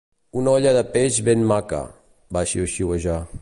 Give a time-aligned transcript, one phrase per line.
[0.39, 1.83] "Una olla de peix ben maca",
[2.39, 3.21] va xiuxiuejar.